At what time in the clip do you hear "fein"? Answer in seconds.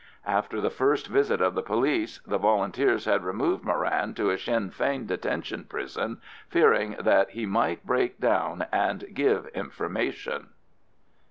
4.71-5.05